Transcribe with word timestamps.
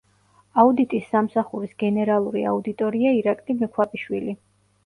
აუდიტის 0.61 1.03
სამსახურის 1.11 1.75
გენერალური 1.83 2.43
აუდიტორია 2.53 3.15
ირაკლი 3.21 3.59
მექვაბიშვილი. 3.63 4.39